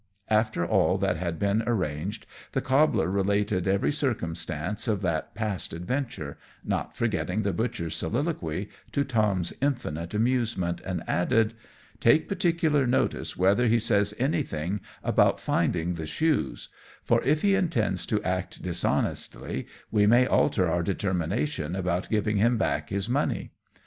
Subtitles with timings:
[0.31, 6.39] After all that had been arranged, the cobbler related every circumstance of the past adventure
[6.65, 11.53] not forgetting the butcher's soliloquy to Tom's infinite amusement, and added,
[11.99, 16.69] "Take particular notice whether he says anything about finding the shoes;
[17.03, 22.57] for if he intends to act dishonestly we may alter our determination about giving him
[22.57, 23.51] back his money."